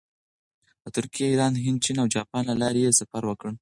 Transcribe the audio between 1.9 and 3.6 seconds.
او جاپان له لارې یې سفر وکړ.